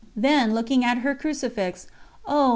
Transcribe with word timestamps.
Then, 0.15 0.55
looking 0.55 0.83
at 0.83 0.97
her 1.05 1.13
crucifix: 1.13 1.85
"Oh! 2.25 2.49